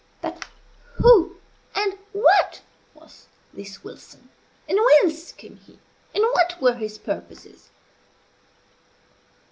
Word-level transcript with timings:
But 0.19 0.45
who 0.95 1.37
and 1.75 1.93
what 2.11 2.61
was 2.95 3.27
this 3.53 3.83
Wilson? 3.83 4.29
and 4.67 4.79
whence 4.79 5.31
came 5.31 5.57
he? 5.57 5.73
and 6.15 6.23
what 6.23 6.59
were 6.59 6.73
his 6.73 6.97
purposes? 6.97 7.69